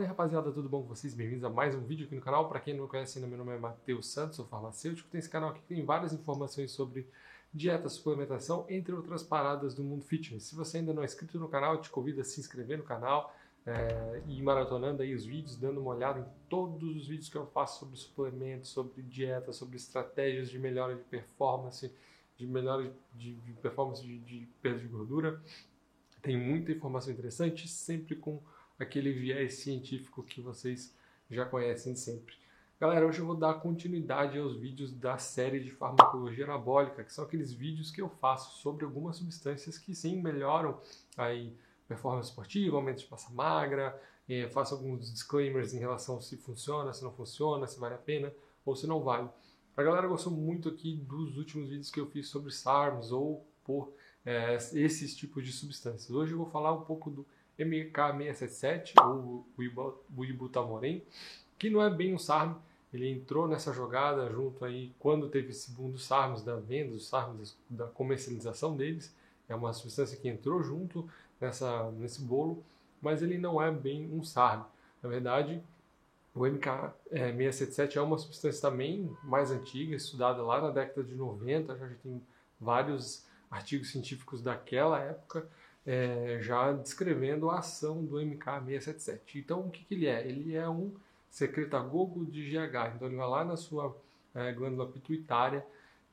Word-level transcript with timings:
Fala 0.00 0.08
aí 0.08 0.16
rapaziada, 0.16 0.50
tudo 0.50 0.66
bom 0.66 0.80
com 0.80 0.88
vocês? 0.88 1.12
Bem-vindos 1.12 1.44
a 1.44 1.50
mais 1.50 1.74
um 1.74 1.80
vídeo 1.82 2.06
aqui 2.06 2.14
no 2.14 2.22
canal. 2.22 2.48
Para 2.48 2.58
quem 2.58 2.72
não 2.72 2.84
me 2.84 2.88
conhece 2.88 3.18
ainda, 3.18 3.28
meu 3.28 3.36
nome 3.36 3.54
é 3.54 3.58
Matheus 3.58 4.08
Santos, 4.10 4.36
sou 4.36 4.46
farmacêutico. 4.46 5.10
Tem 5.10 5.18
esse 5.18 5.28
canal 5.28 5.50
aqui 5.50 5.60
que 5.60 5.74
tem 5.74 5.84
várias 5.84 6.14
informações 6.14 6.70
sobre 6.70 7.06
dieta, 7.52 7.86
suplementação, 7.86 8.64
entre 8.70 8.94
outras 8.94 9.22
paradas 9.22 9.74
do 9.74 9.84
mundo 9.84 10.02
fitness. 10.02 10.44
Se 10.44 10.54
você 10.54 10.78
ainda 10.78 10.94
não 10.94 11.02
é 11.02 11.04
inscrito 11.04 11.38
no 11.38 11.48
canal, 11.48 11.74
eu 11.74 11.82
te 11.82 11.90
convido 11.90 12.22
a 12.22 12.24
se 12.24 12.40
inscrever 12.40 12.78
no 12.78 12.84
canal 12.84 13.36
é, 13.66 14.22
e 14.26 14.38
ir 14.38 14.42
maratonando 14.42 15.02
aí 15.02 15.14
os 15.14 15.26
vídeos, 15.26 15.54
dando 15.54 15.82
uma 15.82 15.90
olhada 15.90 16.20
em 16.20 16.26
todos 16.48 16.96
os 16.96 17.06
vídeos 17.06 17.28
que 17.28 17.36
eu 17.36 17.44
faço 17.48 17.80
sobre 17.80 17.98
suplementos, 17.98 18.70
sobre 18.70 19.02
dieta, 19.02 19.52
sobre 19.52 19.76
estratégias 19.76 20.48
de 20.48 20.58
melhora 20.58 20.94
de 20.94 21.02
performance, 21.02 21.94
de 22.38 22.46
melhora 22.46 22.90
de, 23.12 23.34
de 23.34 23.52
performance 23.52 24.02
de, 24.02 24.18
de 24.20 24.48
perda 24.62 24.78
de 24.78 24.88
gordura. 24.88 25.42
Tem 26.22 26.38
muita 26.38 26.72
informação 26.72 27.12
interessante, 27.12 27.68
sempre 27.68 28.16
com 28.16 28.40
aquele 28.80 29.12
viés 29.12 29.54
científico 29.54 30.22
que 30.22 30.40
vocês 30.40 30.94
já 31.30 31.44
conhecem 31.44 31.94
sempre. 31.94 32.34
Galera, 32.80 33.06
hoje 33.06 33.18
eu 33.18 33.26
vou 33.26 33.36
dar 33.36 33.54
continuidade 33.54 34.38
aos 34.38 34.56
vídeos 34.56 34.90
da 34.90 35.18
série 35.18 35.60
de 35.60 35.70
farmacologia 35.70 36.44
anabólica, 36.44 37.04
que 37.04 37.12
são 37.12 37.24
aqueles 37.24 37.52
vídeos 37.52 37.90
que 37.90 38.00
eu 38.00 38.08
faço 38.08 38.58
sobre 38.62 38.86
algumas 38.86 39.16
substâncias 39.16 39.76
que 39.76 39.94
sim 39.94 40.20
melhoram 40.20 40.80
aí 41.14 41.54
performance 41.86 42.30
esportiva, 42.30 42.76
aumento 42.76 43.04
de 43.04 43.10
massa 43.10 43.30
magra, 43.34 44.00
eh, 44.26 44.48
faço 44.48 44.74
alguns 44.74 45.12
disclaimers 45.12 45.74
em 45.74 45.78
relação 45.78 46.22
se 46.22 46.38
funciona, 46.38 46.94
se 46.94 47.04
não 47.04 47.12
funciona, 47.12 47.66
se 47.66 47.78
vale 47.78 47.96
a 47.96 47.98
pena 47.98 48.32
ou 48.64 48.74
se 48.74 48.86
não 48.86 49.02
vale. 49.02 49.28
A 49.76 49.82
galera 49.82 50.08
gostou 50.08 50.32
muito 50.32 50.70
aqui 50.70 50.96
dos 50.96 51.36
últimos 51.36 51.68
vídeos 51.68 51.90
que 51.90 52.00
eu 52.00 52.06
fiz 52.06 52.28
sobre 52.28 52.50
SARMs 52.50 53.12
ou 53.12 53.46
por 53.62 53.92
eh, 54.24 54.56
esses 54.72 55.14
tipos 55.14 55.44
de 55.44 55.52
substâncias. 55.52 56.10
Hoje 56.10 56.32
eu 56.32 56.38
vou 56.38 56.46
falar 56.46 56.72
um 56.72 56.82
pouco 56.82 57.10
do 57.10 57.26
MK677 57.64 58.92
ou 59.04 59.44
o 59.56 60.24
que 61.58 61.68
não 61.68 61.82
é 61.82 61.90
bem 61.90 62.14
um 62.14 62.18
SARM, 62.18 62.54
ele 62.92 63.08
entrou 63.08 63.46
nessa 63.46 63.72
jogada 63.72 64.28
junto 64.30 64.64
aí 64.64 64.92
quando 64.98 65.28
teve 65.28 65.50
esse 65.50 65.70
boom 65.70 65.90
dos 65.90 66.06
SARMs, 66.06 66.42
da 66.42 66.56
venda 66.56 66.92
dos 66.92 67.08
SARMs, 67.08 67.56
da 67.68 67.86
comercialização 67.86 68.76
deles. 68.76 69.14
É 69.48 69.54
uma 69.54 69.72
substância 69.72 70.16
que 70.16 70.28
entrou 70.28 70.62
junto 70.62 71.08
nessa, 71.40 71.90
nesse 71.92 72.22
bolo, 72.22 72.64
mas 73.00 73.22
ele 73.22 73.38
não 73.38 73.62
é 73.62 73.70
bem 73.70 74.10
um 74.12 74.24
SARM. 74.24 74.64
Na 75.02 75.08
verdade, 75.08 75.62
o 76.34 76.40
MK677 76.40 77.96
é 77.96 78.00
uma 78.00 78.18
substância 78.18 78.60
também 78.60 79.10
mais 79.22 79.50
antiga, 79.50 79.94
estudada 79.94 80.42
lá 80.42 80.60
na 80.60 80.70
década 80.70 81.02
de 81.04 81.14
90, 81.14 81.76
já 81.76 81.88
tem 82.02 82.22
vários 82.60 83.26
artigos 83.50 83.90
científicos 83.90 84.40
daquela 84.40 85.00
época, 85.00 85.46
é, 85.86 86.38
já 86.40 86.72
descrevendo 86.72 87.50
a 87.50 87.58
ação 87.58 88.04
do 88.04 88.16
MK677. 88.16 89.36
Então, 89.36 89.60
o 89.60 89.70
que, 89.70 89.84
que 89.84 89.94
ele 89.94 90.06
é? 90.06 90.26
Ele 90.26 90.54
é 90.54 90.68
um 90.68 90.92
secretagogo 91.30 92.24
de 92.24 92.50
GH. 92.50 92.94
Então, 92.96 93.08
ele 93.08 93.16
vai 93.16 93.28
lá 93.28 93.44
na 93.44 93.56
sua 93.56 93.96
é, 94.34 94.52
glândula 94.52 94.88
pituitária 94.88 95.64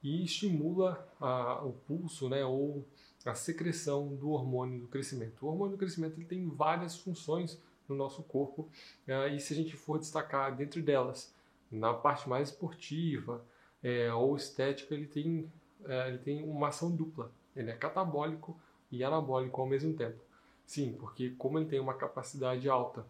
e 0.03 0.23
estimula 0.23 1.07
a, 1.19 1.63
o 1.63 1.73
pulso, 1.87 2.29
né, 2.29 2.45
ou 2.45 2.85
a 3.25 3.33
secreção 3.33 4.15
do 4.15 4.29
hormônio 4.29 4.79
do 4.79 4.87
crescimento. 4.87 5.45
O 5.45 5.49
hormônio 5.49 5.75
do 5.75 5.79
crescimento 5.79 6.17
ele 6.17 6.25
tem 6.25 6.47
várias 6.47 6.97
funções 6.97 7.59
no 7.87 7.95
nosso 7.95 8.23
corpo 8.23 8.69
é, 9.07 9.27
e 9.29 9.39
se 9.39 9.53
a 9.53 9.55
gente 9.55 9.75
for 9.75 9.99
destacar 9.99 10.55
dentro 10.55 10.81
delas, 10.81 11.33
na 11.71 11.93
parte 11.93 12.27
mais 12.29 12.49
esportiva 12.49 13.43
é, 13.83 14.11
ou 14.13 14.35
estética, 14.35 14.93
ele 14.93 15.07
tem, 15.07 15.51
é, 15.85 16.09
ele 16.09 16.17
tem 16.19 16.43
uma 16.43 16.69
ação 16.69 16.89
dupla. 16.89 17.31
Ele 17.55 17.69
é 17.71 17.75
catabólico 17.75 18.57
e 18.91 19.03
anabólico 19.03 19.61
ao 19.61 19.67
mesmo 19.67 19.93
tempo. 19.93 20.19
Sim, 20.65 20.93
porque 20.99 21.31
como 21.31 21.57
ele 21.57 21.67
tem 21.67 21.79
uma 21.79 21.93
capacidade 21.93 22.67
alta 22.69 23.05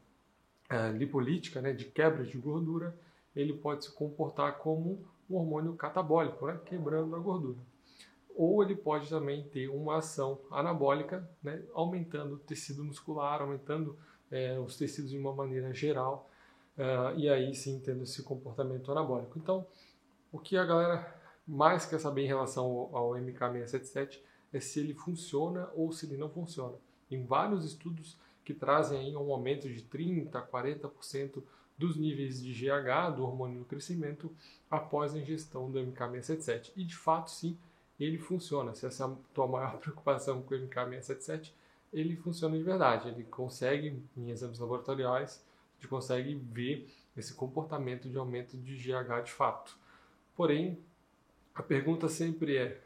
é, 0.69 0.91
lipolítica, 0.91 1.61
né, 1.61 1.73
de 1.73 1.85
quebra 1.85 2.23
de 2.23 2.37
gordura, 2.37 2.95
ele 3.35 3.53
pode 3.53 3.85
se 3.85 3.91
comportar 3.91 4.57
como 4.57 5.05
um 5.29 5.35
hormônio 5.35 5.75
catabólico, 5.75 6.45
né, 6.47 6.59
quebrando 6.65 7.15
a 7.15 7.19
gordura. 7.19 7.57
Ou 8.35 8.63
ele 8.63 8.75
pode 8.75 9.09
também 9.09 9.43
ter 9.49 9.67
uma 9.67 9.97
ação 9.97 10.39
anabólica, 10.51 11.27
né, 11.41 11.63
aumentando 11.73 12.35
o 12.35 12.39
tecido 12.39 12.83
muscular, 12.83 13.41
aumentando 13.41 13.97
é, 14.29 14.59
os 14.59 14.77
tecidos 14.77 15.11
de 15.11 15.17
uma 15.17 15.33
maneira 15.33 15.73
geral, 15.73 16.29
uh, 16.77 17.17
e 17.17 17.29
aí 17.29 17.53
sim 17.55 17.79
tendo 17.79 18.03
esse 18.03 18.21
comportamento 18.23 18.91
anabólico. 18.91 19.39
Então, 19.39 19.65
o 20.31 20.39
que 20.39 20.57
a 20.57 20.65
galera 20.65 21.15
mais 21.47 21.85
quer 21.85 21.99
saber 21.99 22.23
em 22.23 22.27
relação 22.27 22.65
ao, 22.65 22.95
ao 22.95 23.09
MK677 23.11 24.19
é 24.57 24.59
se 24.59 24.79
ele 24.79 24.93
funciona 24.93 25.69
ou 25.75 25.91
se 25.91 26.05
ele 26.05 26.17
não 26.17 26.29
funciona. 26.29 26.75
Em 27.09 27.23
vários 27.25 27.63
estudos 27.65 28.17
que 28.43 28.53
trazem 28.53 28.99
aí 28.99 29.15
um 29.15 29.31
aumento 29.31 29.67
de 29.69 29.81
30% 29.83 30.35
a 30.35 30.41
40% 30.41 31.43
dos 31.77 31.95
níveis 31.95 32.41
de 32.41 32.53
GH, 32.53 33.15
do 33.15 33.23
hormônio 33.23 33.59
do 33.59 33.65
crescimento, 33.65 34.33
após 34.69 35.13
a 35.13 35.19
ingestão 35.19 35.69
do 35.69 35.79
MK677. 35.79 36.71
E 36.75 36.83
de 36.83 36.95
fato, 36.95 37.29
sim, 37.29 37.57
ele 37.99 38.17
funciona. 38.17 38.73
Se 38.73 38.85
essa 38.85 39.03
é 39.03 39.07
a 39.07 39.15
tua 39.33 39.47
maior 39.47 39.77
preocupação 39.79 40.41
com 40.41 40.55
o 40.55 40.57
MK677, 40.57 41.51
ele 41.93 42.15
funciona 42.15 42.57
de 42.57 42.63
verdade. 42.63 43.09
Ele 43.09 43.23
consegue, 43.23 44.01
em 44.15 44.29
exames 44.29 44.59
laboratoriais, 44.59 45.43
a 45.77 45.81
gente 45.81 45.87
consegue 45.87 46.33
ver 46.35 46.89
esse 47.15 47.33
comportamento 47.33 48.09
de 48.09 48.17
aumento 48.17 48.57
de 48.57 48.75
GH 48.75 49.23
de 49.23 49.31
fato. 49.31 49.77
Porém, 50.35 50.79
a 51.53 51.61
pergunta 51.61 52.07
sempre 52.07 52.57
é: 52.57 52.81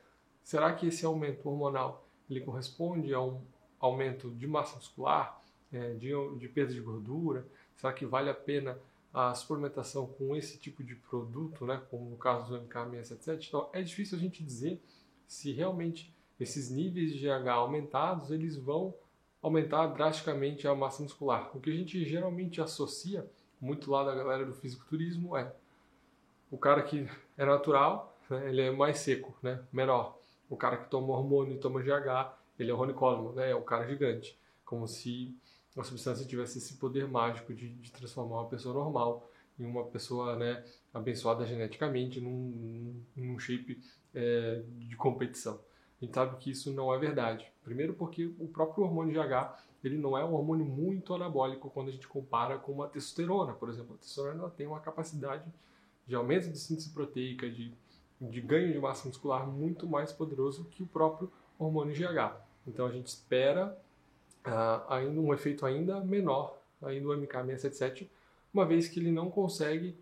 será 0.52 0.74
que 0.74 0.88
esse 0.88 1.06
aumento 1.06 1.48
hormonal 1.48 2.06
ele 2.30 2.42
corresponde 2.42 3.14
a 3.14 3.22
um 3.22 3.40
aumento 3.80 4.30
de 4.32 4.46
massa 4.46 4.76
muscular, 4.76 5.42
é, 5.72 5.94
de, 5.94 6.12
de 6.38 6.50
perda 6.50 6.74
de 6.74 6.82
gordura? 6.82 7.48
Será 7.78 7.94
que 7.94 8.06
vale 8.06 8.30
a 8.30 8.34
pena 8.34 8.78
a 9.14 9.34
suplementação 9.34 10.08
com 10.08 10.36
esse 10.36 10.58
tipo 10.58 10.84
de 10.84 10.94
produto, 10.94 11.66
né, 11.66 11.82
como 11.90 12.10
no 12.10 12.18
caso 12.18 12.50
do 12.50 12.68
MK677? 12.68 13.48
Então, 13.48 13.70
é 13.72 13.82
difícil 13.82 14.18
a 14.18 14.20
gente 14.20 14.44
dizer 14.44 14.82
se 15.26 15.54
realmente 15.54 16.14
esses 16.38 16.70
níveis 16.70 17.14
de 17.14 17.20
GH 17.20 17.48
aumentados, 17.48 18.30
eles 18.30 18.58
vão 18.58 18.94
aumentar 19.42 19.88
drasticamente 19.88 20.68
a 20.68 20.76
massa 20.76 21.02
muscular. 21.02 21.50
O 21.56 21.62
que 21.62 21.70
a 21.70 21.74
gente 21.74 22.04
geralmente 22.04 22.60
associa, 22.60 23.26
muito 23.62 23.90
lá 23.90 24.04
da 24.04 24.14
galera 24.14 24.46
do 24.46 24.54
fisiculturismo, 24.54 25.38
é 25.38 25.50
o 26.52 26.58
cara 26.58 26.84
que 26.84 27.08
é 27.38 27.46
natural, 27.46 28.14
né, 28.30 28.50
ele 28.50 28.62
é 28.64 28.70
mais 28.70 29.00
seco, 29.00 29.34
né, 29.42 29.64
menor. 29.72 30.20
O 30.52 30.58
cara 30.58 30.76
que 30.76 30.90
toma 30.90 31.14
hormônio 31.14 31.56
e 31.56 31.58
toma 31.58 31.82
GH, 31.82 32.36
ele 32.60 32.70
é 32.70 32.74
o 32.74 32.78
Ronnie 32.78 32.94
Coleman, 32.94 33.32
né, 33.32 33.52
é 33.52 33.56
o 33.56 33.62
cara 33.62 33.88
gigante. 33.88 34.38
Como 34.66 34.86
se 34.86 35.34
a 35.78 35.84
substância 35.84 36.26
tivesse 36.26 36.58
esse 36.58 36.74
poder 36.74 37.08
mágico 37.08 37.54
de, 37.54 37.70
de 37.70 37.90
transformar 37.90 38.42
uma 38.42 38.50
pessoa 38.50 38.76
normal 38.76 39.32
em 39.58 39.64
uma 39.64 39.86
pessoa 39.86 40.36
né, 40.36 40.62
abençoada 40.94 41.46
geneticamente, 41.46 42.20
num, 42.20 43.02
num 43.16 43.40
shape 43.40 43.82
é, 44.14 44.62
de 44.78 44.96
competição. 44.98 45.58
A 46.02 46.06
gente 46.06 46.14
sabe 46.14 46.36
que 46.36 46.52
isso 46.52 46.70
não 46.74 46.94
é 46.94 47.00
verdade. 47.00 47.50
Primeiro 47.64 47.94
porque 47.94 48.26
o 48.38 48.48
próprio 48.50 48.84
hormônio 48.84 49.14
GH 49.14 49.58
ele 49.82 49.98
não 49.98 50.18
é 50.18 50.26
um 50.26 50.34
hormônio 50.34 50.66
muito 50.66 51.14
anabólico 51.14 51.70
quando 51.70 51.88
a 51.88 51.92
gente 51.92 52.10
compara 52.10 52.58
com 52.58 52.74
uma 52.74 52.90
testosterona, 52.90 53.54
por 53.54 53.70
exemplo. 53.70 53.96
A 53.96 53.98
testosterona 53.98 54.50
tem 54.50 54.68
uma 54.68 54.82
capacidade 54.82 55.46
de 56.06 56.14
aumento 56.14 56.50
de 56.52 56.60
síntese 56.60 56.90
proteica, 56.90 57.50
de, 57.50 57.74
de 58.22 58.40
ganho 58.40 58.72
de 58.72 58.80
massa 58.80 59.08
muscular 59.08 59.48
muito 59.48 59.88
mais 59.88 60.12
poderoso 60.12 60.66
que 60.66 60.84
o 60.84 60.86
próprio 60.86 61.32
hormônio 61.58 61.94
GH. 61.94 62.36
Então 62.68 62.86
a 62.86 62.92
gente 62.92 63.08
espera 63.08 63.78
uh, 64.46 64.92
ainda 64.94 65.20
um 65.20 65.34
efeito 65.34 65.66
ainda 65.66 66.00
menor 66.02 66.58
aí 66.82 67.00
do 67.00 67.10
MK677, 67.10 68.08
uma 68.54 68.66
vez 68.66 68.88
que 68.88 69.00
ele 69.00 69.12
não 69.12 69.30
consegue, 69.30 69.96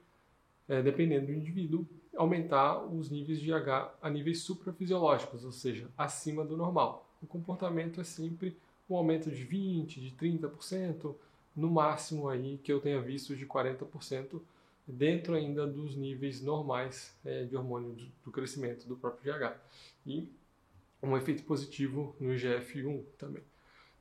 é, 0.68 0.82
dependendo 0.82 1.28
do 1.28 1.34
indivíduo, 1.34 1.86
aumentar 2.16 2.84
os 2.84 3.10
níveis 3.10 3.40
de 3.40 3.54
H 3.54 3.94
a 4.02 4.10
níveis 4.10 4.42
suprafisiológicos, 4.42 5.46
ou 5.46 5.52
seja, 5.52 5.88
acima 5.98 6.44
do 6.44 6.58
normal. 6.58 7.08
O 7.22 7.28
comportamento 7.28 8.02
é 8.02 8.04
sempre 8.04 8.58
um 8.90 8.96
aumento 8.96 9.30
de 9.30 9.44
20, 9.44 10.02
de 10.02 10.12
30%, 10.12 11.14
no 11.56 11.70
máximo 11.70 12.30
aí 12.30 12.58
que 12.64 12.72
eu 12.72 12.80
tenha 12.80 13.02
visto 13.02 13.36
de 13.36 13.46
40%, 13.46 14.42
dentro 14.90 15.36
ainda 15.36 15.68
dos 15.68 15.96
níveis 15.96 16.42
normais 16.42 17.16
é, 17.24 17.46
de 17.46 17.56
hormônio 17.56 17.92
do, 17.94 18.06
do 18.26 18.32
crescimento 18.32 18.88
do 18.88 18.98
próprio 18.98 19.34
GH. 19.34 19.56
E 20.06 20.32
um 21.02 21.16
efeito 21.16 21.44
positivo 21.44 22.16
no 22.20 22.34
IGF-1 22.34 23.04
também. 23.18 23.44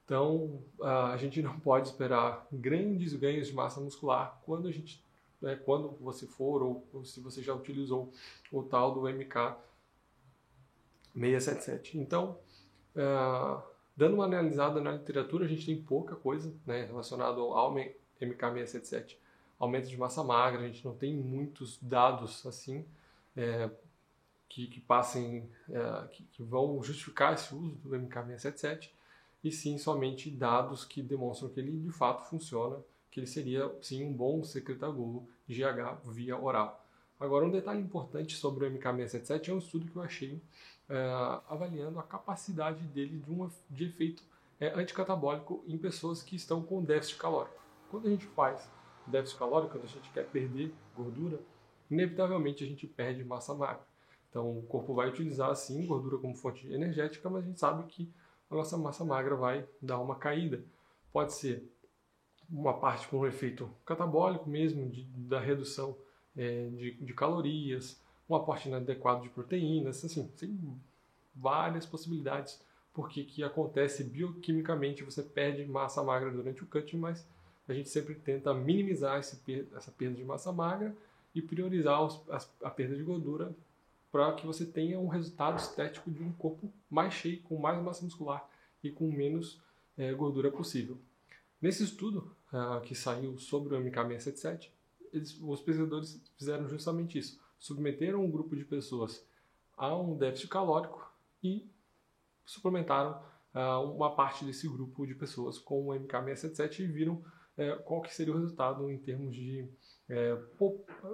Então, 0.05 0.62
a 0.81 1.17
gente 1.19 1.43
não 1.43 1.61
pode 1.61 1.88
esperar 1.88 2.46
grandes 2.50 3.12
ganhos 3.12 3.49
de 3.49 3.52
massa 3.52 3.79
muscular 3.79 4.40
quando 4.43 4.67
a 4.67 4.73
gente 4.73 5.05
né, 5.40 5.56
quando 5.56 5.90
você 6.00 6.26
for 6.26 6.62
ou, 6.62 6.87
ou, 6.93 7.05
se 7.05 7.20
você 7.20 7.43
já 7.43 7.55
utilizou 7.55 8.12
o 8.50 8.62
tal 8.62 8.93
do 8.94 9.02
MK677. 11.14 11.94
Então, 11.94 12.38
uh, 12.96 13.62
dando 13.96 14.14
uma 14.14 14.25
analisada 14.25 14.81
na 14.81 14.93
literatura, 14.93 15.44
a 15.44 15.49
gente 15.49 15.67
tem 15.67 15.81
pouca 15.81 16.17
coisa 16.17 16.52
né, 16.67 16.84
relacionada 16.87 17.41
ao 17.41 17.75
MK677. 18.20 19.17
Aumento 19.58 19.88
de 19.88 19.96
massa 19.96 20.22
magra, 20.22 20.62
a 20.62 20.66
gente 20.66 20.84
não 20.84 20.94
tem 20.94 21.16
muitos 21.16 21.78
dados 21.82 22.46
assim 22.46 22.84
é, 23.37 23.70
que, 24.49 24.66
que, 24.66 24.81
passem, 24.81 25.49
é, 25.69 26.08
que, 26.08 26.25
que 26.25 26.43
vão 26.43 26.82
justificar 26.82 27.34
esse 27.34 27.55
uso 27.55 27.75
do 27.76 27.90
MK677 27.90 28.90
e 29.43 29.50
sim 29.52 29.78
somente 29.78 30.31
dados 30.31 30.84
que 30.84 31.02
demonstram 31.02 31.49
que 31.49 31.60
ele 31.60 31.78
de 31.78 31.90
fato 31.90 32.28
funciona 32.28 32.78
que 33.10 33.20
ele 33.20 33.26
seria 33.26 33.72
sim 33.81 34.05
um 34.05 34.12
bom 34.12 34.44
secretagol 34.44 35.28
GH 35.49 36.08
via 36.10 36.38
oral. 36.38 36.84
Agora, 37.19 37.44
um 37.44 37.50
detalhe 37.50 37.81
importante 37.81 38.37
sobre 38.37 38.66
o 38.66 38.70
MK677 38.70 39.49
é 39.49 39.52
um 39.52 39.58
estudo 39.58 39.90
que 39.90 39.96
eu 39.96 40.02
achei 40.02 40.40
é, 40.88 41.40
avaliando 41.49 41.99
a 41.99 42.02
capacidade 42.02 42.82
dele 42.84 43.19
de, 43.19 43.31
uma, 43.31 43.50
de 43.69 43.87
efeito 43.87 44.22
é, 44.60 44.69
anticatabólico 44.78 45.64
em 45.66 45.76
pessoas 45.76 46.22
que 46.22 46.37
estão 46.37 46.62
com 46.62 46.82
déficit 46.82 47.19
calórico. 47.19 47.56
Quando 47.90 48.06
a 48.06 48.10
gente 48.10 48.26
faz 48.26 48.70
déficit 49.08 49.38
calórico, 49.38 49.72
quando 49.72 49.84
a 49.84 49.88
gente 49.88 50.10
quer 50.10 50.26
perder 50.26 50.72
gordura, 50.96 51.40
inevitavelmente 51.90 52.64
a 52.64 52.66
gente 52.66 52.87
perde 52.87 53.25
massa 53.25 53.55
magra. 53.55 53.87
Então, 54.31 54.58
o 54.58 54.62
corpo 54.62 54.94
vai 54.94 55.08
utilizar, 55.08 55.55
sim, 55.56 55.87
gordura 55.87 56.19
como 56.19 56.34
fonte 56.34 56.70
energética, 56.72 57.31
mas 57.31 57.44
a 57.44 57.46
gente 57.46 57.58
sabe 57.58 57.84
que 57.84 58.12
a 58.50 58.55
nossa 58.55 58.76
massa 58.76 59.05
magra 59.05 59.37
vai 59.37 59.66
dar 59.81 59.99
uma 59.99 60.16
caída. 60.16 60.62
Pode 61.12 61.32
ser 61.32 61.66
uma 62.50 62.75
parte 62.75 63.08
com 63.08 63.20
um 63.20 63.26
efeito 63.26 63.70
catabólico 63.84 64.49
mesmo, 64.49 64.88
de, 64.88 65.05
da 65.05 65.40
redução 65.40 65.96
é, 66.37 66.69
de, 66.69 66.93
de, 66.93 67.14
calorias, 67.14 68.00
um 68.28 68.34
aporte 68.34 68.69
inadequado 68.69 69.22
de 69.22 69.28
proteínas, 69.31 70.05
assim, 70.05 70.28
tem 70.37 70.58
várias 71.34 71.87
possibilidades 71.87 72.60
porque 72.99 73.22
que 73.22 73.44
acontece 73.44 74.02
bioquimicamente, 74.02 75.05
você 75.05 75.22
perde 75.22 75.64
massa 75.64 76.02
magra 76.02 76.32
durante 76.32 76.64
o 76.64 76.66
cutting, 76.66 76.96
mas 76.96 77.25
a 77.69 77.75
gente 77.75 77.88
sempre 77.88 78.15
tenta 78.15 78.55
minimizar 78.55 79.19
esse, 79.19 79.38
essa 79.76 79.91
perda 79.91 80.17
de 80.17 80.25
massa 80.25 80.53
magra 80.53 80.97
e 81.35 81.43
priorizar 81.43 82.03
os, 82.03 82.20
a, 82.31 82.69
a 82.69 82.70
perda 82.70 82.97
de 82.97 83.03
gordura 83.03 83.55
para 84.11 84.32
que 84.32 84.47
você 84.47 84.65
tenha 84.65 84.99
um 84.99 85.06
resultado 85.06 85.59
estético 85.59 86.11
de 86.11 86.23
um 86.23 86.32
corpo 86.32 86.73
mais 86.88 87.12
cheio, 87.12 87.43
com 87.43 87.59
mais 87.59 87.81
massa 87.82 88.05
muscular 88.05 88.49
e 88.82 88.91
com 88.91 89.11
menos 89.11 89.61
é, 89.97 90.12
gordura 90.15 90.50
possível. 90.50 90.97
Nesse 91.61 91.85
estudo 91.85 92.35
uh, 92.53 92.81
que 92.81 92.94
saiu 92.94 93.37
sobre 93.38 93.75
o 93.75 93.81
MK677, 93.82 94.70
eles, 95.12 95.38
os 95.41 95.61
pesquisadores 95.61 96.23
fizeram 96.37 96.69
justamente 96.69 97.19
isso. 97.19 97.41
Submeteram 97.59 98.25
um 98.25 98.31
grupo 98.31 98.55
de 98.55 98.65
pessoas 98.65 99.26
a 99.76 99.94
um 99.97 100.17
déficit 100.17 100.49
calórico 100.49 101.11
e 101.43 101.69
suplementaram 102.47 103.20
uh, 103.55 103.82
uma 103.93 104.15
parte 104.15 104.44
desse 104.44 104.69
grupo 104.69 105.06
de 105.06 105.15
pessoas 105.15 105.59
com 105.59 105.88
o 105.88 105.93
MK677 105.93 106.81
e 106.81 106.87
viram 106.87 107.23
é, 107.58 107.75
qual 107.76 108.00
que 108.00 108.14
seria 108.14 108.32
o 108.32 108.38
resultado 108.38 108.90
em 108.90 108.96
termos 108.99 109.34
de 109.34 109.69
é, 110.08 110.38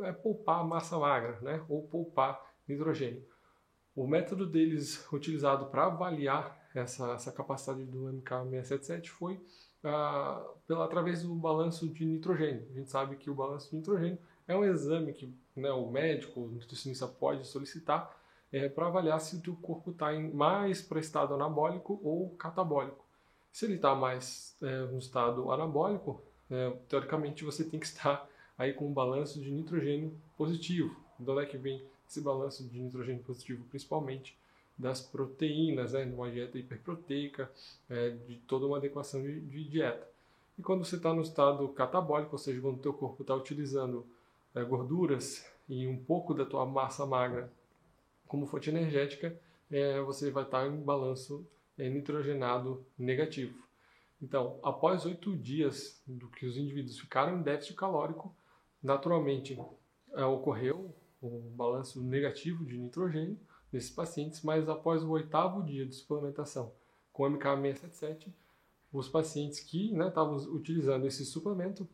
é, 0.03 0.13
poupar 0.13 0.65
massa 0.65 0.99
magra, 0.99 1.41
né? 1.41 1.65
ou 1.69 1.89
poupar 1.89 2.41
nitrogênio. 2.69 3.25
O 3.97 4.07
método 4.07 4.47
deles 4.47 5.11
utilizado 5.13 5.67
para 5.67 5.87
avaliar 5.87 6.57
essa, 6.75 7.13
essa 7.13 7.33
capacidade 7.33 7.85
do 7.85 8.05
MK677 8.05 9.09
foi 9.09 9.41
ah, 9.83 10.45
pela, 10.67 10.85
através 10.85 11.23
do 11.23 11.35
balanço 11.35 11.89
de 11.89 12.05
nitrogênio. 12.05 12.67
A 12.71 12.75
gente 12.75 12.91
sabe 12.91 13.17
que 13.17 13.31
o 13.31 13.35
balanço 13.35 13.71
de 13.71 13.77
nitrogênio 13.77 14.19
é 14.47 14.57
um 14.57 14.65
exame 14.65 15.13
que 15.13 15.33
né, 15.57 15.71
o 15.71 15.91
médico, 15.91 16.41
o 16.41 16.49
nutricionista 16.49 17.07
pode 17.07 17.47
solicitar 17.47 18.15
é, 18.53 18.69
para 18.69 18.87
avaliar 18.87 19.21
se 19.21 19.37
o 19.37 19.41
teu 19.41 19.57
corpo 19.57 19.91
está 19.91 20.13
mais 20.33 20.83
para 20.83 21.01
estado 21.01 21.35
anabólico 21.35 22.01
ou 22.03 22.31
catabólico. 22.37 23.05
Se 23.53 23.67
ele 23.67 23.77
está 23.77 23.95
mais 23.95 24.57
é, 24.63 24.81
no 24.87 24.99
estado 24.99 25.51
anabólico, 25.51 26.23
é, 26.55 26.71
teoricamente 26.89 27.45
você 27.45 27.65
tem 27.65 27.81
que 27.81 27.87
estar 27.87 28.29
aí 28.57 28.73
com 28.73 28.87
um 28.87 28.93
balanço 28.93 29.41
de 29.41 29.51
nitrogênio 29.51 30.17
positivo. 30.37 30.97
De 31.19 31.31
onde 31.31 31.43
é 31.43 31.47
que 31.47 31.57
vem 31.57 31.83
esse 32.09 32.21
balanço 32.21 32.65
de 32.65 32.79
nitrogênio 32.79 33.23
positivo? 33.23 33.65
Principalmente 33.69 34.37
das 34.77 35.01
proteínas, 35.01 35.93
né, 35.93 36.05
numa 36.05 36.31
dieta 36.31 36.59
hiperproteica, 36.59 37.51
é, 37.89 38.11
de 38.11 38.37
toda 38.47 38.67
uma 38.67 38.77
adequação 38.77 39.23
de, 39.23 39.41
de 39.41 39.65
dieta. 39.65 40.09
E 40.59 40.63
quando 40.63 40.85
você 40.85 40.97
está 40.97 41.13
no 41.13 41.23
estado 41.23 41.67
catabólico, 41.69 42.33
ou 42.33 42.39
seja, 42.39 42.61
quando 42.61 42.77
o 42.77 42.81
teu 42.83 42.93
corpo 42.93 43.23
está 43.23 43.35
utilizando 43.35 44.07
é, 44.55 44.63
gorduras 44.63 45.45
e 45.69 45.87
um 45.87 45.97
pouco 45.97 46.35
da 46.35 46.45
tua 46.45 46.65
massa 46.67 47.05
magra 47.07 47.51
como 48.27 48.47
fonte 48.47 48.71
energética, 48.71 49.37
é, 49.71 50.01
você 50.01 50.31
vai 50.31 50.45
estar 50.45 50.63
tá 50.63 50.67
em 50.67 50.81
balanço 50.81 51.47
é, 51.79 51.89
nitrogenado 51.89 52.85
negativo. 52.99 53.64
Então, 54.25 54.59
após 54.63 55.05
oito 55.05 55.37
dias 55.37 56.03
do 56.07 56.31
que 56.31 56.47
os 56.47 56.57
indivíduos 56.57 56.99
ficaram 56.99 57.39
em 57.39 57.43
déficit 57.43 57.75
calórico, 57.75 58.35
naturalmente 58.83 59.59
é, 60.15 60.25
ocorreu 60.25 60.97
um 61.23 61.55
balanço 61.55 62.03
negativo 62.03 62.65
de 62.65 62.79
nitrogênio 62.79 63.39
nesses 63.71 63.91
pacientes, 63.91 64.41
mas 64.41 64.67
após 64.67 65.03
o 65.03 65.11
oitavo 65.11 65.63
dia 65.63 65.85
de 65.85 65.95
suplementação 65.95 66.73
com 67.13 67.25
MK677, 67.25 68.33
os 68.91 69.11
pacientes 69.11 69.61
que 69.61 69.93
né, 69.93 70.09
estavam 70.09 70.37
utilizando 70.55 71.07
esse 71.07 71.27
suplemento, 71.27 71.87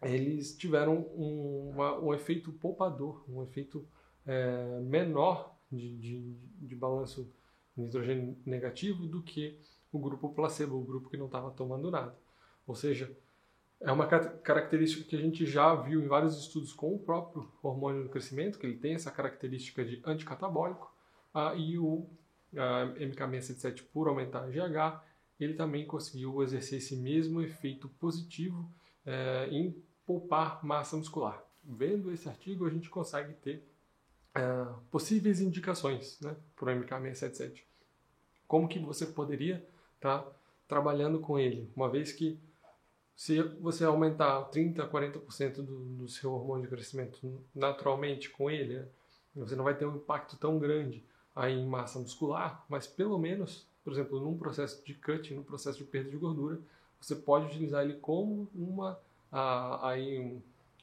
eles 0.00 0.56
tiveram 0.56 1.10
um, 1.16 1.70
uma, 1.70 1.98
um 1.98 2.14
efeito 2.14 2.52
poupador, 2.52 3.24
um 3.28 3.42
efeito 3.42 3.84
é, 4.24 4.78
menor 4.80 5.58
de, 5.72 5.96
de, 5.98 6.34
de 6.60 6.76
balanço 6.76 7.28
nitrogênio 7.76 8.38
negativo 8.46 9.06
do 9.06 9.22
que 9.22 9.58
o 9.92 9.98
grupo 9.98 10.30
placebo, 10.30 10.76
o 10.76 10.84
grupo 10.84 11.08
que 11.08 11.16
não 11.16 11.26
estava 11.26 11.50
tomando 11.50 11.90
nada. 11.90 12.16
Ou 12.66 12.74
seja, 12.74 13.16
é 13.80 13.90
uma 13.92 14.06
característica 14.06 15.08
que 15.08 15.16
a 15.16 15.20
gente 15.20 15.46
já 15.46 15.74
viu 15.74 16.02
em 16.02 16.08
vários 16.08 16.38
estudos 16.38 16.72
com 16.72 16.94
o 16.94 16.98
próprio 16.98 17.50
hormônio 17.62 18.02
do 18.02 18.08
crescimento, 18.08 18.58
que 18.58 18.66
ele 18.66 18.76
tem 18.76 18.94
essa 18.94 19.10
característica 19.10 19.84
de 19.84 20.02
anticatabólico, 20.04 20.92
ah, 21.32 21.54
e 21.54 21.78
o 21.78 22.06
ah, 22.56 22.92
MK677, 22.98 23.84
por 23.92 24.08
aumentar 24.08 24.48
GH, 24.48 25.00
ele 25.38 25.54
também 25.54 25.86
conseguiu 25.86 26.42
exercer 26.42 26.78
esse 26.78 26.96
mesmo 26.96 27.40
efeito 27.40 27.88
positivo 27.88 28.68
eh, 29.06 29.48
em 29.50 29.82
poupar 30.04 30.64
massa 30.64 30.96
muscular. 30.96 31.42
Vendo 31.62 32.10
esse 32.10 32.28
artigo, 32.28 32.66
a 32.66 32.70
gente 32.70 32.90
consegue 32.90 33.34
ter 33.34 33.64
eh, 34.34 34.66
possíveis 34.90 35.40
indicações 35.40 36.20
né, 36.20 36.34
para 36.56 36.74
o 36.74 36.80
MK677. 36.80 37.62
Como 38.48 38.68
que 38.68 38.78
você 38.80 39.06
poderia 39.06 39.64
tá 40.00 40.26
trabalhando 40.66 41.18
com 41.20 41.38
ele, 41.38 41.70
uma 41.74 41.88
vez 41.88 42.12
que 42.12 42.38
se 43.16 43.42
você 43.42 43.84
aumentar 43.84 44.48
30%, 44.50 44.88
40% 44.88 45.54
do, 45.56 45.78
do 45.96 46.08
seu 46.08 46.32
hormônio 46.32 46.64
de 46.64 46.70
crescimento 46.70 47.42
naturalmente 47.52 48.30
com 48.30 48.48
ele, 48.48 48.78
né, 48.78 48.86
você 49.34 49.56
não 49.56 49.64
vai 49.64 49.74
ter 49.74 49.86
um 49.86 49.96
impacto 49.96 50.36
tão 50.36 50.58
grande 50.58 51.04
aí 51.34 51.54
em 51.54 51.66
massa 51.66 51.98
muscular, 51.98 52.64
mas 52.68 52.86
pelo 52.86 53.18
menos, 53.18 53.66
por 53.84 53.92
exemplo, 53.92 54.20
num 54.20 54.36
processo 54.36 54.84
de 54.84 54.94
cutting, 54.94 55.34
num 55.34 55.42
processo 55.42 55.78
de 55.78 55.84
perda 55.84 56.10
de 56.10 56.16
gordura, 56.16 56.60
você 57.00 57.14
pode 57.14 57.46
utilizar 57.46 57.84
ele 57.84 57.94
como 57.94 58.48
uma, 58.54 58.98
a, 59.30 59.88
aí 59.88 60.18
um, 60.20 60.40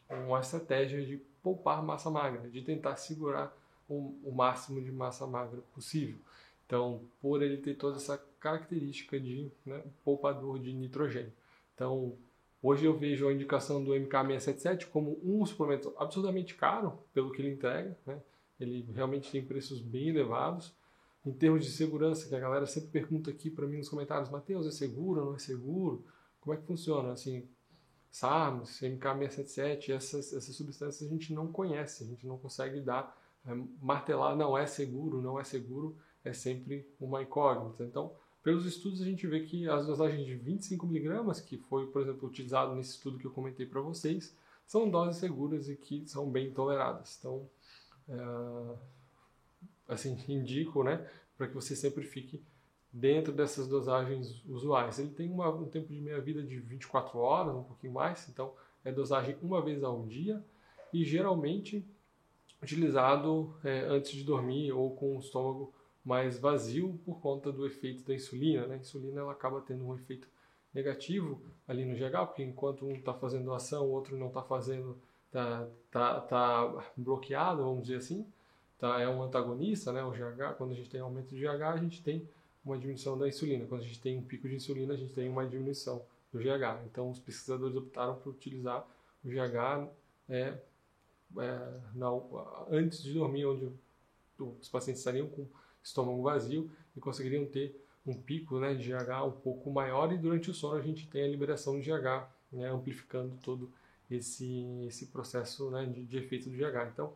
uma 0.09 0.39
estratégia 0.39 1.05
de 1.05 1.17
poupar 1.43 1.83
massa 1.83 2.09
magra, 2.09 2.49
de 2.49 2.61
tentar 2.61 2.95
segurar 2.95 3.55
o, 3.87 4.13
o 4.23 4.31
máximo 4.33 4.81
de 4.81 4.91
massa 4.91 5.27
magra 5.27 5.61
possível. 5.73 6.17
Então, 6.65 7.01
por 7.21 7.41
ele 7.41 7.57
ter 7.57 7.75
toda 7.75 7.97
essa 7.97 8.17
característica 8.39 9.19
de 9.19 9.51
né, 9.65 9.83
poupador 10.03 10.59
de 10.59 10.73
nitrogênio. 10.73 11.31
Então, 11.73 12.17
hoje 12.61 12.85
eu 12.85 12.97
vejo 12.97 13.27
a 13.27 13.33
indicação 13.33 13.83
do 13.83 13.91
MK677 13.91 14.87
como 14.87 15.19
um 15.23 15.45
suplemento 15.45 15.93
absurdamente 15.97 16.55
caro 16.55 16.99
pelo 17.13 17.31
que 17.31 17.41
ele 17.41 17.53
entrega, 17.53 17.97
né? 18.05 18.21
Ele 18.59 18.87
realmente 18.93 19.31
tem 19.31 19.43
preços 19.43 19.81
bem 19.81 20.09
elevados. 20.09 20.73
Em 21.25 21.33
termos 21.33 21.65
de 21.65 21.71
segurança, 21.71 22.29
que 22.29 22.35
a 22.35 22.39
galera 22.39 22.65
sempre 22.65 22.89
pergunta 22.89 23.29
aqui 23.29 23.49
para 23.49 23.67
mim 23.67 23.77
nos 23.77 23.89
comentários, 23.89 24.29
Matheus, 24.29 24.65
é 24.65 24.71
seguro 24.71 25.25
não 25.25 25.35
é 25.35 25.39
seguro? 25.39 26.05
Como 26.39 26.53
é 26.53 26.57
que 26.57 26.65
funciona? 26.65 27.11
Assim, 27.11 27.47
SARMs, 28.11 28.79
MK677, 28.81 29.89
essas, 29.89 30.31
essas 30.31 30.55
substâncias 30.55 31.09
a 31.09 31.11
gente 31.11 31.33
não 31.33 31.51
conhece, 31.51 32.03
a 32.03 32.07
gente 32.07 32.25
não 32.25 32.37
consegue 32.37 32.79
dar, 32.79 33.19
é, 33.45 33.53
martelar, 33.81 34.37
não 34.37 34.57
é 34.57 34.65
seguro, 34.65 35.21
não 35.21 35.39
é 35.39 35.43
seguro, 35.43 35.97
é 36.25 36.33
sempre 36.33 36.85
uma 36.99 37.21
incógnita. 37.21 37.83
Então, 37.83 38.11
pelos 38.43 38.65
estudos 38.65 39.01
a 39.01 39.05
gente 39.05 39.25
vê 39.25 39.41
que 39.41 39.69
as 39.69 39.85
dosagens 39.85 40.25
de 40.25 40.35
25mg, 40.35 41.43
que 41.45 41.57
foi, 41.57 41.87
por 41.87 42.01
exemplo, 42.01 42.27
utilizado 42.27 42.75
nesse 42.75 42.91
estudo 42.91 43.17
que 43.17 43.25
eu 43.25 43.31
comentei 43.31 43.65
para 43.65 43.79
vocês, 43.79 44.35
são 44.67 44.89
doses 44.89 45.17
seguras 45.17 45.69
e 45.69 45.75
que 45.75 46.07
são 46.07 46.29
bem 46.29 46.51
toleradas. 46.51 47.17
Então, 47.19 47.47
é, 48.09 48.75
assim, 49.87 50.17
indico, 50.27 50.83
né, 50.83 51.07
para 51.37 51.47
que 51.47 51.53
você 51.53 51.75
sempre 51.75 52.03
fique 52.03 52.43
dentro 52.91 53.33
dessas 53.33 53.67
dosagens 53.67 54.43
usuais. 54.47 54.99
Ele 54.99 55.11
tem 55.11 55.29
uma, 55.29 55.49
um 55.49 55.65
tempo 55.65 55.93
de 55.93 55.99
meia-vida 55.99 56.41
de 56.41 56.59
24 56.59 57.19
horas, 57.19 57.55
um 57.55 57.63
pouquinho 57.63 57.93
mais, 57.93 58.27
então 58.29 58.53
é 58.83 58.91
dosagem 58.91 59.35
uma 59.41 59.61
vez 59.61 59.83
ao 59.83 60.05
dia 60.05 60.43
e 60.93 61.03
geralmente 61.03 61.85
utilizado 62.61 63.53
é, 63.63 63.81
antes 63.81 64.11
de 64.11 64.23
dormir 64.23 64.71
ou 64.71 64.95
com 64.95 65.17
o 65.17 65.19
estômago 65.19 65.73
mais 66.05 66.37
vazio 66.37 66.99
por 67.03 67.19
conta 67.19 67.51
do 67.51 67.65
efeito 67.65 68.03
da 68.03 68.13
insulina. 68.13 68.67
Né? 68.67 68.75
A 68.75 68.77
insulina 68.77 69.21
ela 69.21 69.31
acaba 69.31 69.59
tendo 69.61 69.85
um 69.85 69.95
efeito 69.95 70.27
negativo 70.73 71.41
ali 71.67 71.83
no 71.83 71.95
GH, 71.95 72.27
porque 72.27 72.43
enquanto 72.43 72.85
um 72.85 72.93
está 72.93 73.13
fazendo 73.13 73.51
ação, 73.53 73.85
o 73.85 73.91
outro 73.91 74.15
não 74.15 74.27
está 74.27 74.43
fazendo 74.43 74.97
tá, 75.31 75.67
tá, 75.89 76.21
tá 76.21 76.85
bloqueado, 76.95 77.63
vamos 77.63 77.83
dizer 77.83 77.97
assim, 77.97 78.25
tá, 78.77 79.01
é 79.01 79.09
um 79.09 79.23
antagonista, 79.23 79.91
né, 79.91 80.03
o 80.03 80.11
GH, 80.11 80.55
quando 80.57 80.71
a 80.71 80.75
gente 80.75 80.89
tem 80.89 81.01
aumento 81.01 81.29
de 81.29 81.41
GH, 81.41 81.61
a 81.61 81.77
gente 81.77 82.03
tem 82.03 82.27
uma 82.63 82.77
diminuição 82.77 83.17
da 83.17 83.27
insulina, 83.27 83.65
quando 83.65 83.81
a 83.81 83.85
gente 83.85 84.01
tem 84.01 84.17
um 84.17 84.23
pico 84.23 84.47
de 84.47 84.55
insulina, 84.55 84.93
a 84.93 84.97
gente 84.97 85.13
tem 85.13 85.29
uma 85.29 85.45
diminuição 85.45 86.03
do 86.31 86.39
GH. 86.39 86.83
Então, 86.85 87.09
os 87.09 87.19
pesquisadores 87.19 87.75
optaram 87.75 88.15
por 88.15 88.31
utilizar 88.31 88.85
o 89.23 89.29
GH 89.29 89.89
é, 90.27 90.57
é, 91.37 91.79
na, 91.93 92.07
antes 92.69 93.03
de 93.03 93.13
dormir, 93.13 93.45
onde 93.45 93.69
os 94.39 94.67
pacientes 94.69 94.99
estariam 94.99 95.27
com 95.27 95.47
estômago 95.85 96.21
vazio 96.23 96.69
e 96.97 96.99
conseguiriam 96.99 97.45
ter 97.45 97.79
um 98.05 98.13
pico 98.13 98.59
né, 98.59 98.73
de 98.73 98.89
GH 98.89 99.23
um 99.25 99.31
pouco 99.31 99.71
maior 99.71 100.11
e 100.11 100.17
durante 100.17 100.49
o 100.49 100.53
sono 100.53 100.77
a 100.77 100.81
gente 100.81 101.07
tem 101.07 101.23
a 101.23 101.27
liberação 101.27 101.79
de 101.79 101.89
GH, 101.89 102.27
né, 102.51 102.69
amplificando 102.69 103.37
todo 103.41 103.71
esse, 104.09 104.85
esse 104.87 105.07
processo 105.07 105.69
né, 105.71 105.85
de, 105.85 106.03
de, 106.03 106.17
efeito 106.17 106.49
do 106.49 106.57
GH. 106.57 106.89
Então, 106.91 107.13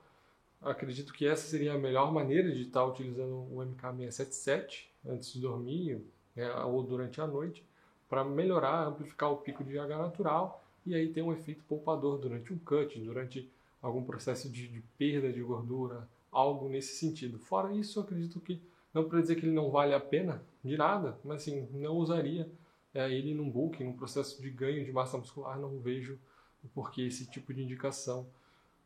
acredito 0.61 1.13
que 1.13 1.27
essa 1.27 1.47
seria 1.47 1.73
a 1.73 1.77
melhor 1.77 2.11
maneira 2.11 2.51
de 2.51 2.63
estar 2.63 2.85
utilizando 2.85 3.35
o 3.35 3.57
MK677 3.57 4.85
antes 5.07 5.33
de 5.33 5.39
dormir 5.39 6.01
né, 6.35 6.51
ou 6.63 6.83
durante 6.83 7.21
a 7.21 7.27
noite 7.27 7.63
para 8.07 8.23
melhorar, 8.23 8.87
amplificar 8.87 9.31
o 9.31 9.37
pico 9.37 9.63
de 9.63 9.73
GH 9.73 9.89
natural 9.89 10.63
e 10.85 10.95
aí 10.95 11.11
ter 11.11 11.21
um 11.21 11.31
efeito 11.31 11.63
poupador 11.67 12.17
durante 12.17 12.51
um 12.51 12.57
cut, 12.57 12.99
durante 12.99 13.49
algum 13.81 14.03
processo 14.03 14.49
de, 14.49 14.67
de 14.67 14.81
perda 14.97 15.31
de 15.31 15.41
gordura, 15.41 16.07
algo 16.31 16.69
nesse 16.69 16.95
sentido. 16.95 17.39
Fora 17.39 17.73
isso, 17.73 17.99
acredito 17.99 18.39
que 18.39 18.61
não 18.93 19.07
para 19.07 19.21
dizer 19.21 19.35
que 19.35 19.45
ele 19.45 19.53
não 19.53 19.69
vale 19.69 19.93
a 19.93 19.99
pena 19.99 20.41
de 20.63 20.77
nada, 20.77 21.17
mas 21.23 21.41
assim, 21.41 21.67
não 21.71 21.95
usaria 21.95 22.49
é, 22.93 23.11
ele 23.11 23.33
num 23.33 23.49
bulking, 23.49 23.83
num 23.83 23.93
processo 23.93 24.41
de 24.41 24.49
ganho 24.49 24.83
de 24.83 24.91
massa 24.91 25.17
muscular, 25.17 25.59
não 25.59 25.79
vejo 25.79 26.19
o 26.63 26.67
porquê 26.69 27.03
esse 27.03 27.29
tipo 27.29 27.53
de 27.53 27.63
indicação 27.63 28.27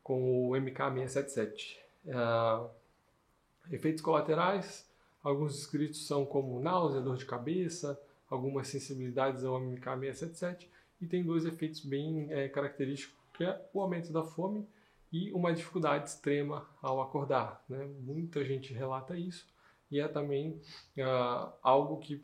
com 0.04 0.50
o 0.50 0.52
MK677. 0.52 1.78
É, 2.06 3.76
efeitos 3.76 4.02
colaterais, 4.02 4.90
alguns 5.24 5.56
descritos 5.56 6.06
são 6.06 6.26
como 6.26 6.60
náusea, 6.60 7.02
dor 7.02 7.18
de 7.18 7.26
cabeça, 7.26 8.00
algumas 8.30 8.68
sensibilidades 8.68 9.44
ao 9.44 9.60
MK677 9.60 10.68
e 11.02 11.06
tem 11.06 11.24
dois 11.24 11.46
efeitos 11.46 11.82
bem 11.82 12.28
é, 12.32 12.48
característicos, 12.48 13.18
que 13.34 13.44
é 13.44 13.70
o 13.74 13.82
aumento 13.82 14.12
da 14.12 14.24
fome 14.24 14.68
e 15.14 15.32
uma 15.32 15.54
dificuldade 15.54 16.10
extrema 16.10 16.68
ao 16.82 17.00
acordar. 17.00 17.64
Né? 17.70 17.88
Muita 18.00 18.44
gente 18.44 18.74
relata 18.74 19.16
isso 19.16 19.48
e 19.92 20.00
é 20.00 20.08
também 20.08 20.60
uh, 20.98 21.54
algo 21.62 21.98
que 22.00 22.20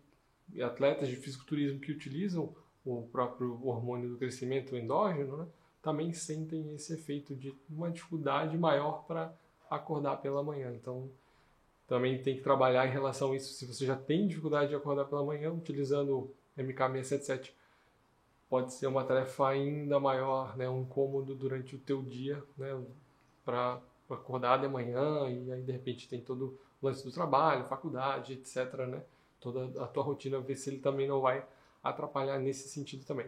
atletas 0.59 1.07
de 1.07 1.15
fisiculturismo 1.15 1.79
que 1.79 1.91
utilizam 1.91 2.55
o 2.83 3.03
próprio 3.03 3.63
hormônio 3.63 4.09
do 4.09 4.17
crescimento 4.17 4.75
endógeno 4.75 5.37
né, 5.37 5.47
também 5.83 6.11
sentem 6.11 6.73
esse 6.73 6.91
efeito 6.93 7.35
de 7.35 7.55
uma 7.69 7.91
dificuldade 7.91 8.57
maior 8.57 9.03
para 9.05 9.31
acordar 9.69 10.17
pela 10.17 10.41
manhã. 10.41 10.73
Então, 10.73 11.11
também 11.87 12.21
tem 12.23 12.37
que 12.37 12.41
trabalhar 12.41 12.87
em 12.87 12.91
relação 12.91 13.31
a 13.31 13.35
isso. 13.35 13.53
Se 13.53 13.65
você 13.65 13.85
já 13.85 13.95
tem 13.95 14.27
dificuldade 14.27 14.69
de 14.69 14.75
acordar 14.75 15.05
pela 15.05 15.23
manhã, 15.23 15.51
utilizando 15.51 16.17
o 16.17 16.35
MK677 16.57 17.51
pode 18.49 18.73
ser 18.73 18.87
uma 18.87 19.03
tarefa 19.03 19.47
ainda 19.47 19.99
maior, 19.99 20.57
né, 20.57 20.67
um 20.67 20.81
incômodo 20.81 21.35
durante 21.35 21.75
o 21.75 21.79
teu 21.79 22.01
dia, 22.01 22.43
né, 22.57 22.81
para 23.45 23.79
acordar 24.09 24.57
de 24.57 24.67
manhã 24.67 25.29
e 25.29 25.51
aí 25.51 25.61
de 25.61 25.71
repente 25.71 26.09
tem 26.09 26.19
todo 26.19 26.59
o 26.81 26.85
lance 26.87 27.03
do 27.03 27.11
trabalho, 27.11 27.65
faculdade, 27.65 28.33
etc, 28.33 28.73
né, 28.87 29.03
toda 29.39 29.83
a 29.83 29.87
tua 29.87 30.03
rotina, 30.03 30.39
ver 30.39 30.55
se 30.55 30.69
ele 30.69 30.79
também 30.79 31.07
não 31.07 31.21
vai 31.21 31.45
atrapalhar 31.83 32.39
nesse 32.39 32.67
sentido 32.67 33.05
também. 33.05 33.27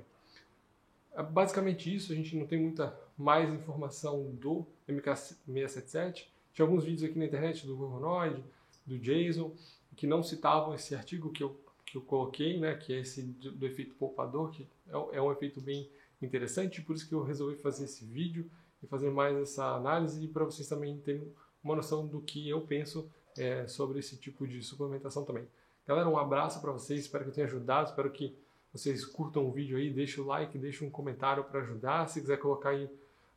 É 1.13 1.21
basicamente 1.21 1.93
isso, 1.93 2.11
a 2.11 2.15
gente 2.15 2.35
não 2.35 2.47
tem 2.47 2.59
muita 2.59 2.97
mais 3.17 3.53
informação 3.53 4.31
do 4.31 4.65
MK677. 4.87 6.25
Tinha 6.53 6.65
alguns 6.65 6.83
vídeos 6.83 7.03
aqui 7.03 7.19
na 7.19 7.25
internet 7.25 7.67
do 7.67 7.75
Gorgonoid, 7.75 8.43
do 8.85 8.97
Jason, 8.97 9.53
que 9.95 10.07
não 10.07 10.23
citavam 10.23 10.73
esse 10.73 10.95
artigo 10.95 11.29
que 11.29 11.43
eu 11.43 11.57
que 11.91 11.97
eu 11.97 12.01
coloquei, 12.01 12.57
né, 12.57 12.73
que 12.75 12.93
é 12.93 13.01
esse 13.01 13.21
do, 13.21 13.65
efeito 13.65 13.93
poupador, 13.95 14.49
que 14.49 14.65
é, 14.87 15.17
é, 15.17 15.21
um 15.21 15.29
efeito 15.29 15.59
bem 15.59 15.89
interessante, 16.21 16.81
por 16.81 16.95
isso 16.95 17.07
que 17.07 17.13
eu 17.13 17.21
resolvi 17.21 17.57
fazer 17.57 17.83
esse 17.83 18.05
vídeo 18.05 18.49
e 18.81 18.87
fazer 18.87 19.11
mais 19.11 19.35
essa 19.37 19.75
análise 19.75 20.25
para 20.29 20.45
vocês 20.45 20.69
também 20.69 20.97
terem 20.99 21.27
uma 21.61 21.75
noção 21.75 22.07
do 22.07 22.21
que 22.21 22.47
eu 22.47 22.61
penso 22.61 23.11
é, 23.37 23.67
sobre 23.67 23.99
esse 23.99 24.15
tipo 24.15 24.47
de 24.47 24.63
suplementação 24.63 25.25
também. 25.25 25.45
Galera, 25.85 26.07
um 26.07 26.17
abraço 26.17 26.61
para 26.61 26.71
vocês, 26.71 27.01
espero 27.01 27.25
que 27.25 27.31
eu 27.31 27.33
tenha 27.33 27.47
ajudado, 27.47 27.89
espero 27.89 28.09
que 28.09 28.33
vocês 28.71 29.03
curtam 29.03 29.45
o 29.45 29.51
vídeo 29.51 29.77
aí, 29.77 29.91
deixem 29.91 30.23
o 30.23 30.27
like, 30.27 30.57
deixem 30.57 30.87
um 30.87 30.91
comentário 30.91 31.43
para 31.43 31.59
ajudar, 31.59 32.07
se 32.07 32.21
quiser 32.21 32.37
colocar 32.37 32.69
aí 32.69 32.89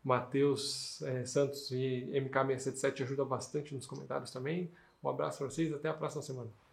Matheus 0.04 1.02
é, 1.02 1.24
Santos 1.24 1.72
e 1.72 2.08
MK677 2.12 3.02
ajuda 3.02 3.24
bastante 3.24 3.74
nos 3.74 3.84
comentários 3.84 4.30
também. 4.30 4.70
Um 5.02 5.08
abraço 5.08 5.38
para 5.38 5.50
vocês, 5.50 5.72
até 5.72 5.88
a 5.88 5.94
próxima 5.94 6.22
semana. 6.22 6.63